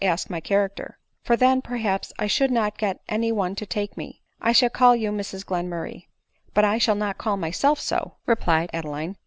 ask 0.03 0.31
my 0.31 0.39
character; 0.39 0.97
for 1.23 1.35
then 1.35 1.61
perhaps 1.61 2.11
I 2.17 2.25
should 2.25 2.49
not 2.49 2.79
get 2.79 3.01
any 3.07 3.31
one 3.31 3.53
to 3.53 3.67
take 3.67 3.95
me. 3.95 4.23
I 4.41 4.51
shall 4.51 4.67
call 4.71 4.95
you 4.95 5.11
Mrs 5.11 5.45
Glenmurray."" 5.45 6.07
But 6.55 6.65
I 6.65 6.79
shaB 6.79 6.97
not 6.97 7.19
call 7.19 7.37
myself 7.37 7.79
so," 7.79 8.15
replied 8.25 8.71
Adeline. 8.73 9.15